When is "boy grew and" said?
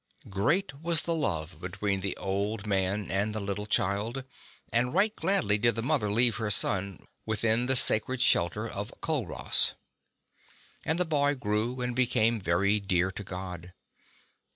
11.05-11.95